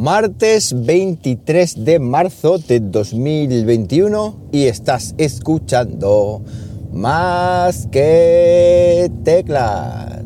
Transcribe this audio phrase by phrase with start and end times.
[0.00, 6.40] martes 23 de marzo de 2021 y estás escuchando
[6.90, 10.22] más que teclas.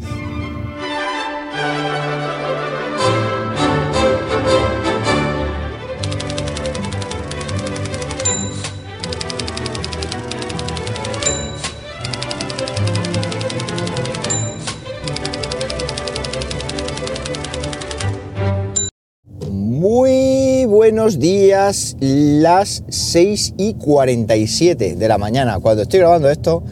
[21.05, 26.63] Buenos días, las 6 y 47 de la mañana cuando estoy grabando esto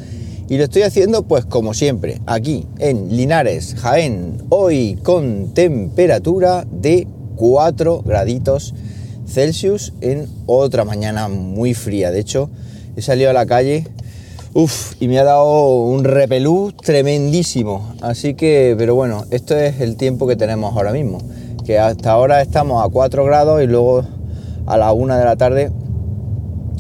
[0.49, 7.07] y lo estoy haciendo pues como siempre, aquí en Linares, Jaén, hoy con temperatura de
[7.37, 8.73] 4 graditos
[9.27, 12.11] Celsius en otra mañana muy fría.
[12.11, 12.49] De hecho,
[12.97, 13.87] he salido a la calle
[14.55, 17.95] Uf, y me ha dado un repelú tremendísimo.
[18.01, 21.19] Así que, pero bueno, esto es el tiempo que tenemos ahora mismo
[21.65, 24.05] que hasta ahora estamos a 4 grados y luego
[24.73, 25.71] a la 1 de la tarde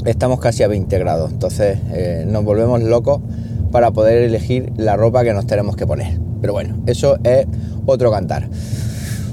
[0.07, 1.31] estamos casi a 20 grados.
[1.31, 3.21] Entonces eh, nos volvemos locos
[3.71, 6.19] para poder elegir la ropa que nos tenemos que poner.
[6.41, 7.47] Pero bueno, eso es
[7.85, 8.49] otro cantar.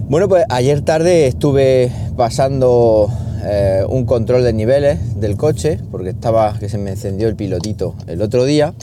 [0.10, 3.10] Bueno, pues ayer tarde estuve pasando
[3.46, 7.96] eh, un control de niveles del coche, porque estaba que se me encendió el pilotito
[8.08, 8.74] el otro día.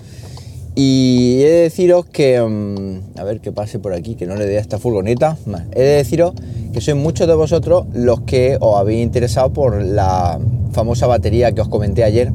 [0.78, 4.44] Y he de deciros que, mm, a ver que pase por aquí, que no le
[4.44, 5.38] dé esta furgoneta.
[5.72, 6.34] He de deciros
[6.74, 10.38] que sois muchos de vosotros los que os habéis interesado por la
[10.72, 12.30] famosa batería que os comenté ayer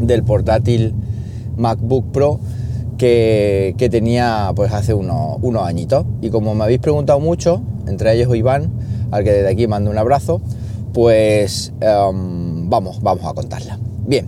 [0.00, 0.92] del portátil
[1.56, 2.40] MacBook Pro
[2.98, 6.06] que, tenía pues hace unos, unos, añitos.
[6.20, 8.68] Y como me habéis preguntado mucho, entre ellos Iván,
[9.12, 10.40] al que desde aquí mando un abrazo,
[10.92, 13.78] pues em, vamos, vamos a contarla.
[14.04, 14.26] Bien,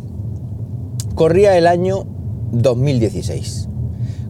[1.16, 2.04] corría el año
[2.52, 3.68] 2016.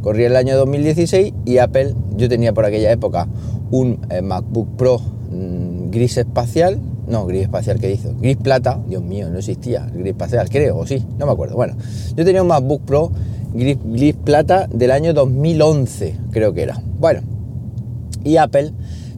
[0.02, 3.28] Corría el año 2016 y Apple, yo tenía por aquella época
[3.70, 9.02] un eh, MacBook Pro mm, gris espacial, no, gris espacial que hizo, gris plata, Dios
[9.02, 11.56] mío, no existía, gris espacial, creo, o sí, no me acuerdo.
[11.56, 11.76] Bueno,
[12.16, 13.12] yo tenía un MacBook Pro
[13.52, 16.80] gris, gris plata del año 2011, creo que era.
[16.98, 17.20] Bueno,
[18.24, 18.72] y Apple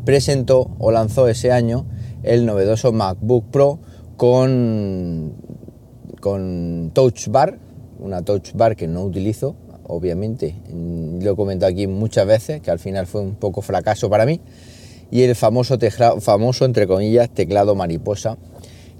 [0.04, 1.86] presentó o lanzó ese año
[2.22, 3.78] el novedoso MacBook Pro
[4.16, 5.34] con,
[6.20, 7.58] con Touch Bar,
[8.02, 12.78] una Touch Bar que no utilizo, obviamente, lo he comentado aquí muchas veces, que al
[12.78, 14.40] final fue un poco fracaso para mí,
[15.10, 15.78] y el famoso,
[16.20, 18.38] famoso entre comillas, teclado mariposa,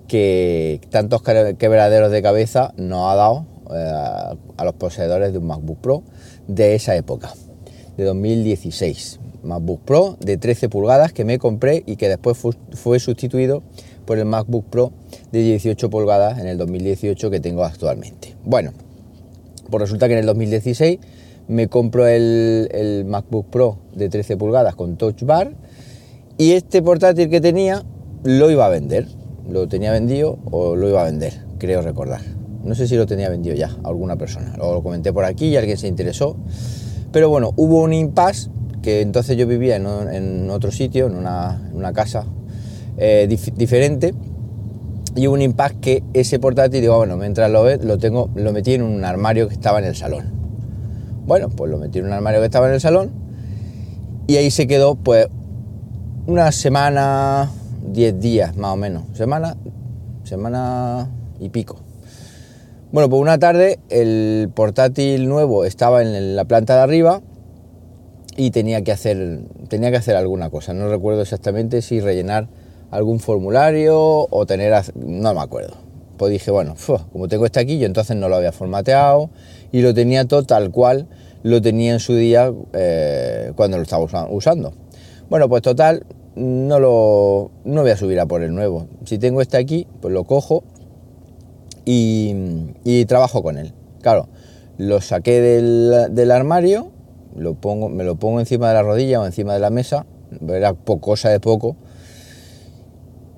[0.09, 5.79] que tantos quebraderos de cabeza nos ha dado eh, a los poseedores de un MacBook
[5.79, 6.03] Pro
[6.47, 7.33] de esa época,
[7.97, 9.21] de 2016.
[9.43, 12.39] MacBook Pro de 13 pulgadas que me compré y que después
[12.75, 13.63] fue sustituido
[14.05, 14.93] por el MacBook Pro
[15.33, 18.37] de 18 pulgadas en el 2018 que tengo actualmente.
[18.45, 18.73] Bueno,
[19.73, 21.01] pues resulta que en el 2016
[21.49, 25.55] me compro el, MacBook Pro de 13 pulgadas con Touch Bar
[26.37, 27.83] y este portátil que tenía
[28.23, 29.09] lo iba a vender.
[29.49, 32.21] Lo tenía vendido o lo iba a vender, creo recordar.
[32.63, 34.57] No sé si lo tenía vendido ya a alguna persona.
[34.59, 36.37] Lo comenté por aquí y alguien se interesó.
[37.11, 38.51] Pero bueno, hubo un impasse
[38.83, 42.27] que entonces yo vivía en, otro sitio, en una, casa
[42.99, 44.15] eh, diferente
[45.15, 48.53] y hubo un impasse que ese portátil, digo, bueno, mientras lo ve, lo tengo, lo
[48.53, 50.25] metí en un armario que estaba en el salón.
[51.27, 53.11] Bueno, pues lo metí en un armario que estaba en el salón
[54.27, 55.29] y ahí se quedó, pues,
[56.27, 57.51] una semana,
[57.87, 59.05] diez días más o menos.
[59.13, 59.57] Semana,
[60.25, 61.77] semana y pico.
[62.93, 67.23] Bueno, pues una tarde el portátil nuevo estaba en la planta de arriba
[68.37, 70.75] y tenía que hacer, tenía que hacer alguna cosa.
[70.75, 72.49] No recuerdo exactamente si rellenar
[72.93, 75.75] algún formulario o tener, no me acuerdo.
[76.19, 76.77] Pues dije, bueno,
[77.13, 79.31] como tengo este aquí, yo entonces no lo había formateado
[79.73, 81.09] y lo tenía todo tal cual
[81.43, 84.75] lo tenía en su día eh, cuando lo estaba usando.
[85.31, 86.05] Bueno, pues total,
[86.37, 88.87] no lo no voy a subir a por el nuevo.
[89.05, 90.63] Si tengo este aquí, pues lo cojo
[91.87, 93.73] y, trabajo con él.
[94.03, 94.29] Claro,
[94.77, 96.91] lo saqué del, del, armario,
[97.35, 100.05] lo pongo, me lo pongo encima de la rodilla o encima de la mesa,
[100.49, 101.77] era cosa de poco,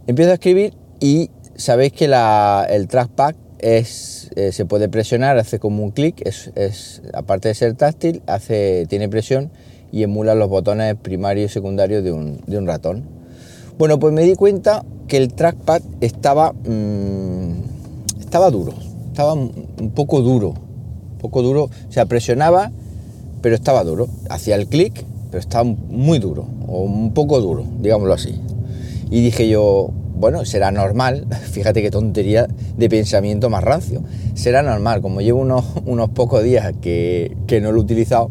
[0.07, 5.93] Empiezo a escribir y sabéis que el trackpad eh, se puede presionar, hace como un
[5.93, 9.51] clic, es, aparte de ser táctil, hace, tiene presión
[9.93, 13.05] y emula los botones primarios y secundarios de un, ratón.
[13.79, 18.75] Bueno, pues me di cuenta que el trackpad estaba, mm, estaba duro,
[19.07, 22.71] estaba un poco duro, un poco duro, o sea, presionaba,
[23.41, 24.09] pero estaba duro.
[24.29, 28.39] Hacía el clic, pero estaba muy duro, o un poco duro, digámoslo así.
[29.11, 32.47] Y dije yo, bueno, será normal, fíjate qué tontería
[32.77, 34.03] de pensamiento más rancio,
[34.35, 38.31] será normal, como llevo unos, unos pocos días que, no lo he utilizado,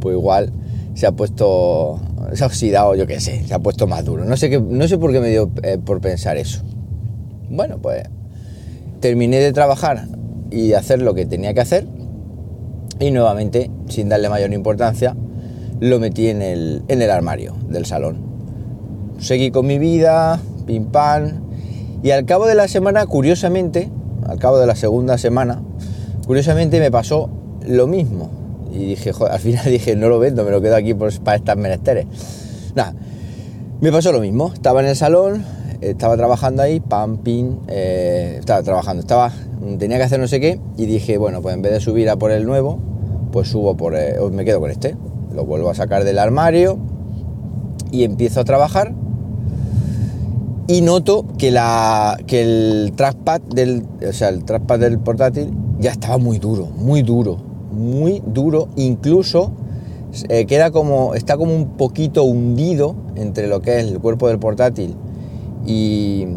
[0.00, 0.52] pues igual
[0.94, 2.00] se ha puesto
[2.32, 4.24] se ha oxidado, yo qué sé, se ha puesto más duro.
[4.24, 6.62] No sé, qué, no sé por qué me dio eh, por pensar eso.
[7.48, 8.04] Bueno, pues
[9.00, 10.06] terminé de trabajar
[10.50, 11.86] y de hacer lo que tenía que hacer
[13.00, 15.16] y nuevamente, sin darle mayor importancia,
[15.80, 18.29] lo metí en el, en el armario del salón.
[19.20, 21.40] Seguí con mi vida, pim pam,
[22.02, 23.90] y al cabo de la semana, curiosamente,
[24.26, 25.62] al cabo de la segunda semana,
[26.26, 27.28] curiosamente me pasó
[27.66, 28.30] lo mismo.
[28.72, 31.56] Y dije, joder, al final dije, no lo vendo, me lo quedo aquí para estas
[31.56, 32.06] menesteres.
[32.74, 32.94] Nada,
[33.80, 34.52] me pasó lo mismo.
[34.54, 35.44] Estaba en el salón,
[35.80, 39.32] estaba trabajando ahí, pam, pim, eh, estaba trabajando, estaba,
[39.78, 42.16] tenía que hacer no sé qué, y dije, bueno, pues en vez de subir a
[42.16, 42.78] por el nuevo,
[43.32, 44.96] pues subo por, eh, me quedo con este
[45.34, 46.78] lo vuelvo a sacar del armario
[47.90, 48.94] y empiezo a trabajar
[50.70, 55.50] y noto que, la, que el trackpad del, o sea, el trackpad del portátil
[55.80, 57.38] ya estaba muy duro, muy duro,
[57.72, 59.50] muy duro, incluso
[60.28, 64.38] eh, queda como, está como un poquito hundido entre lo que es el cuerpo del
[64.38, 64.94] portátil
[65.66, 66.28] y,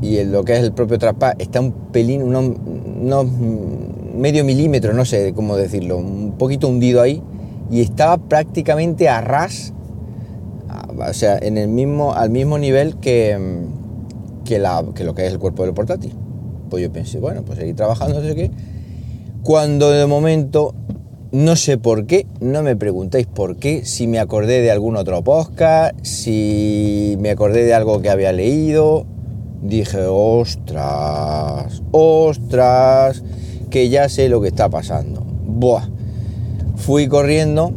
[0.00, 3.26] y lo que es el propio trackpad, está un pelín, unos, unos
[4.14, 7.20] medio milímetro, no sé cómo decirlo, un poquito hundido ahí.
[7.72, 9.72] Y estaba prácticamente a ras,
[10.96, 13.36] o sea, en el mismo, al mismo nivel que,
[14.94, 16.12] que, lo que es el cuerpo del portátil.
[16.68, 18.50] Pues yo pensé, bueno, pues seguir trabajando, no sé qué.
[19.42, 20.74] Cuando de momento,
[21.32, 25.22] no sé por qué, no me preguntéis por qué, si me acordé de algún otro
[25.22, 29.06] podcast, si me acordé de algo que había leído,
[29.62, 33.22] dije, ostras, ostras,
[33.70, 35.22] que ya sé lo que está pasando.
[35.46, 35.88] Buah
[36.76, 37.72] Fui corriendo,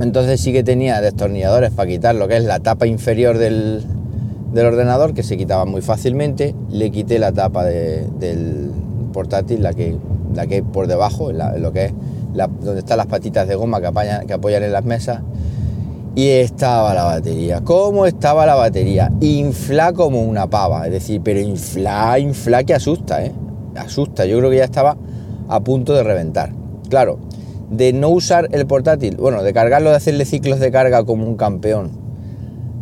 [0.00, 3.84] entonces sí que tenía destornilladores para quitar lo que es la tapa inferior del,
[4.60, 6.54] ordenador, que se quitaba muy fácilmente.
[6.70, 8.70] Le quité la tapa del
[9.12, 9.96] portátil, la que,
[10.34, 11.92] la que hay por debajo, lo que es
[12.34, 13.90] donde están las patitas de goma que,
[14.26, 15.20] que apoyan en las mesas.
[16.14, 17.62] Y estaba la batería.
[17.64, 19.10] ¿Cómo estaba la batería?
[19.20, 20.86] Infla como una pava.
[20.86, 23.32] Es decir, pero infla, infla que asusta, ¿eh?
[23.76, 24.26] Asusta.
[24.26, 24.96] Yo creo que ya estaba
[25.48, 26.52] a punto de reventar.
[26.90, 27.18] Claro,
[27.70, 31.36] de no usar el portátil, bueno, de cargarlo, de hacerle ciclos de carga como un
[31.36, 31.90] campeón,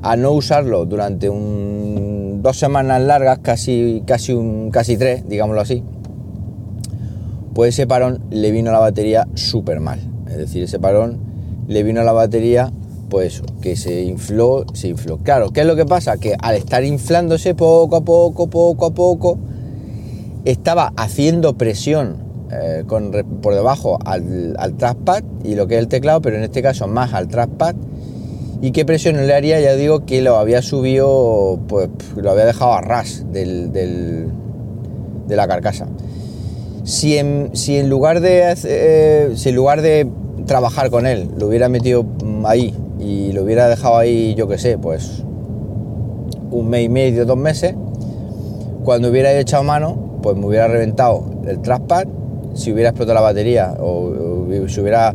[0.03, 5.83] a no usarlo durante un, dos semanas largas, casi, casi, un, casi tres, digámoslo así,
[7.55, 10.01] pues ese parón le vino a la batería súper mal.
[10.29, 11.19] Es decir, ese parón
[11.67, 12.73] le vino a la batería,
[13.09, 15.19] pues que se infló, se infló.
[15.19, 16.17] Claro, ¿qué es lo que pasa?
[16.17, 19.39] Que al estar inflándose poco a poco, poco a poco,
[20.45, 22.17] estaba haciendo presión
[22.51, 23.13] eh, con,
[23.43, 26.87] por debajo al, al trackpad y lo que es el teclado, pero en este caso
[26.87, 27.75] más al trackpad.
[28.63, 29.61] ¿Y qué presión le haría?
[29.61, 35.49] Ya digo que lo había subido, pues lo había dejado a ras del, de la
[35.49, 35.87] carcasa.
[36.85, 40.09] Si en, si en lugar de eh, si en lugar de
[40.47, 42.05] trabajar con él, lo hubiera metido
[42.45, 45.23] ahí y lo hubiera dejado ahí, yo que sé, pues
[46.51, 47.75] un mes y medio, dos meses,
[48.85, 52.05] cuando hubiera echado mano, pues me hubiera reventado el trackpad
[52.55, 55.15] si hubiera explotado la batería o, si hubiera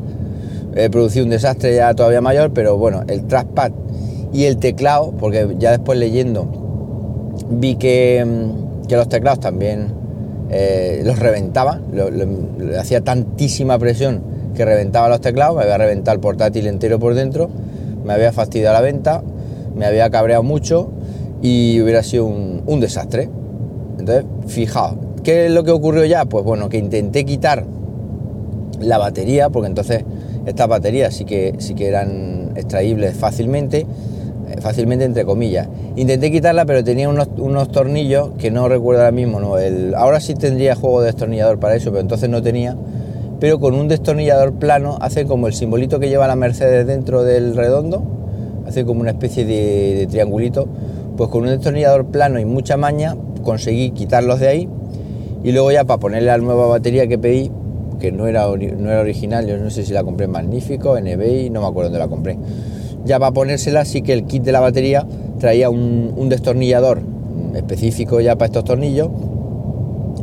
[0.76, 3.72] eh, un desastre ya todavía mayor, pero bueno, el trackpad
[4.34, 9.94] y el teclado, porque ya después leyendo vi que, mm, los teclados también
[10.52, 14.22] eh, los reventaba, le hacía tantísima presión
[14.54, 17.50] que reventaba los teclados, me había reventado el portátil entero por dentro,
[18.04, 19.24] me había fastidiado la venta,
[19.76, 20.92] me había cabreado mucho
[21.42, 23.28] y hubiera sido un, un desastre.
[23.98, 26.26] Entonces, fijaos, ¿Qué es lo que ocurrió ya?
[26.26, 27.66] Pues bueno, que intenté quitar
[28.80, 30.04] la batería, porque entonces
[30.46, 35.68] estas baterías sí que, que eran extraíbles fácilmente, eh, fácilmente entre comillas.
[35.96, 39.40] Intenté quitarla, pero tenía unos, tornillos que no recuerdo ahora mismo.
[39.40, 42.76] No, el, ahora sí tendría juego de destornillador para eso, pero entonces no tenía.
[43.40, 47.56] Pero con un destornillador plano hace como el simbolito que lleva la Mercedes dentro del
[47.56, 48.04] redondo,
[48.68, 50.68] hace como una especie de, de triangulito.
[51.18, 54.70] Pues con un destornillador plano y mucha maña conseguí quitarlos de ahí
[55.46, 57.52] y luego ya para ponerle la nueva batería que pedí,
[58.12, 61.62] no era, no era original, yo no sé si la compré Magnífico, en eBay, no
[61.62, 62.38] me acuerdo dónde la compré.
[63.06, 65.06] Ya para ponérsela sí que el kit de la batería
[65.40, 67.02] traía un, destornillador
[67.54, 69.10] específico ya para estos tornillos.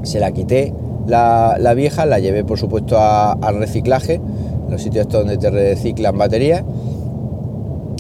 [0.02, 0.74] Se la quité
[1.06, 4.20] la, vieja, la llevé por supuesto al reciclaje,
[4.68, 6.64] los sitios donde te reciclan baterías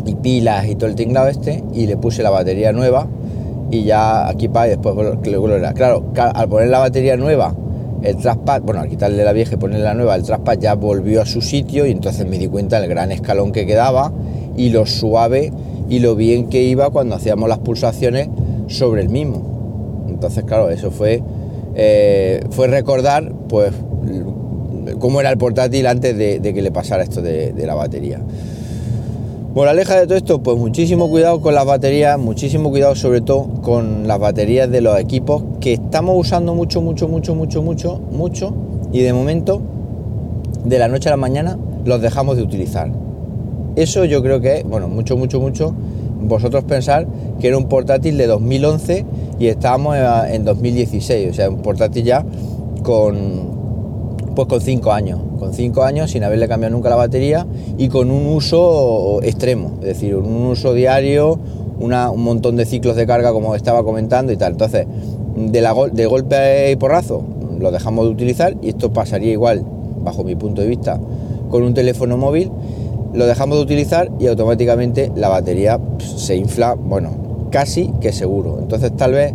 [0.04, 3.06] y pilas y todo el tinglado este, y le puse la batería nueva
[3.70, 4.94] y ya aquí para después
[5.74, 7.54] Claro, al poner la batería nueva,
[8.02, 11.22] el traspad, bueno, al quitarle la vieja y ponerle la nueva, el traspad ya volvió
[11.22, 14.12] a su sitio y entonces me di cuenta del gran escalón que quedaba
[14.56, 15.52] y lo suave
[15.88, 18.28] y lo bien que iba cuando hacíamos las pulsaciones
[18.68, 20.06] sobre el mismo.
[20.08, 21.22] Entonces, claro, eso fue,
[21.74, 23.72] eh, fue recordar, pues,
[24.98, 28.20] cómo era el portátil antes de, que le pasara esto de, de la batería.
[29.54, 34.08] Moraleja de todo esto, pues muchísimo cuidado con las baterías, muchísimo cuidado sobre todo con
[34.08, 38.54] las baterías de los equipos que estamos usando mucho, mucho, mucho, mucho, mucho, mucho
[38.92, 39.60] y de momento,
[40.64, 42.90] de la noche a la mañana, los dejamos de utilizar.
[43.76, 45.74] Eso yo creo que, bueno, mucho, mucho, mucho,
[46.22, 47.06] vosotros pensar
[47.38, 49.04] que era un portátil de 2011
[49.38, 49.98] y estábamos
[50.30, 52.24] en 2016, o sea, un portátil ya
[52.82, 53.51] con
[54.34, 57.46] pues con 5 años, con 5 años sin haberle cambiado nunca la batería
[57.78, 61.38] y con un uso extremo, es decir, un uso diario,
[61.78, 64.52] un montón de ciclos de carga como estaba comentando y tal.
[64.52, 64.86] Entonces,
[65.36, 67.22] de, la, de golpe y porrazo
[67.58, 69.64] lo dejamos de utilizar y esto pasaría igual,
[70.02, 71.00] bajo mi punto de vista,
[71.50, 72.50] con un teléfono móvil,
[73.12, 77.10] lo dejamos de utilizar y automáticamente la batería pues, se infla, bueno,
[77.50, 78.58] casi que seguro.
[78.60, 79.34] Entonces tal vez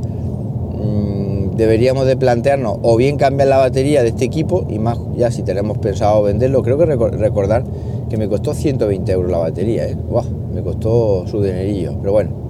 [1.57, 5.41] deberíamos de plantearnos o bien cambiar la batería de este equipo y más ya si
[5.41, 7.63] tenemos pensado venderlo, creo que recordar
[8.09, 9.97] que me costó 120 euros la batería, ¿eh?
[10.53, 12.47] me costó su dinerillo, pero bueno.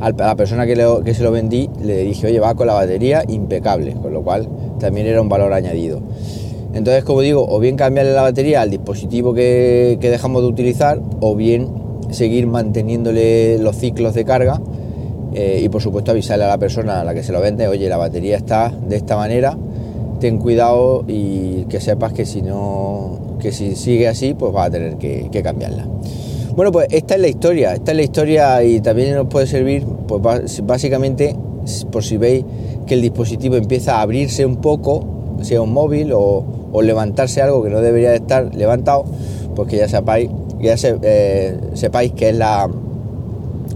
[0.00, 0.74] A la persona que,
[1.04, 4.48] que se lo vendí le dije, oye, va con la batería impecable, con lo cual
[4.78, 6.00] también era un valor añadido.
[6.72, 11.36] Entonces, como digo, o bien cambiarle la batería al dispositivo que dejamos de utilizar, o
[11.36, 11.68] bien
[12.10, 14.60] seguir manteniéndole los ciclos de carga
[15.32, 17.88] eh, y por supuesto avisarle a la persona a la que se lo vende, oye,
[17.88, 19.56] la batería está de esta manera,
[20.18, 24.70] ten cuidado y que sepas que si no, que si sigue así, pues va a
[24.70, 25.86] tener que, cambiarla.
[26.54, 29.84] Bueno, pues esta es la historia, esta es la historia y también nos puede servir,
[30.06, 31.36] pues básicamente,
[31.92, 32.44] por si veis
[32.86, 36.44] que el dispositivo empieza a abrirse un poco, sea un móvil o,
[36.82, 39.04] levantarse algo que no debería de estar levantado,
[39.54, 40.28] pues que ya sepáis,
[40.60, 42.68] ya eh, sepáis que es la,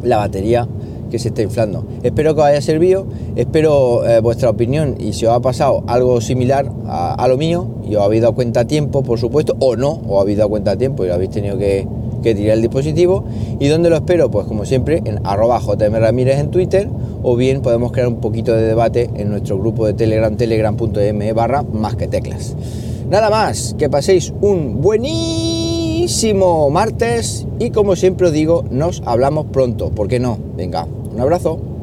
[0.02, 0.68] la batería
[1.14, 1.86] que se está inflando.
[2.02, 3.06] Espero que os haya servido,
[3.36, 7.94] espero eh, vuestra opinión y si os ha pasado algo similar a, lo mío y
[7.94, 10.76] os habéis dado cuenta a tiempo, por supuesto, o no, os habéis dado cuenta a
[10.76, 11.86] tiempo y lo habéis tenido que,
[12.20, 13.22] tirar el dispositivo.
[13.60, 14.28] ¿Y dónde lo espero?
[14.28, 16.88] Pues como siempre, en arroba JM Ramírez en Twitter
[17.22, 21.62] o bien podemos crear un poquito de debate en nuestro grupo de Telegram, telegram.me barra
[21.62, 22.56] más que teclas.
[23.08, 29.90] Nada más, que paséis un buenísimo martes y como siempre os digo, nos hablamos pronto,
[29.90, 30.38] ¿por qué no?
[30.56, 31.73] Venga, un abrazo.